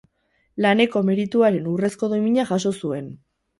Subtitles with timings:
[0.65, 3.15] Laneko Merituaren Urrezko Domina jaso zuen.